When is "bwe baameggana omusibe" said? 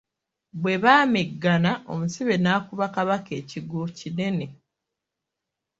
0.61-2.35